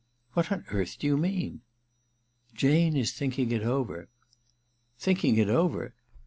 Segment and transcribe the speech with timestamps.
[0.33, 1.61] *What on earth do you mean?'
[2.31, 4.09] * Jane is thinking it over.'
[4.53, 5.93] * Thinking it over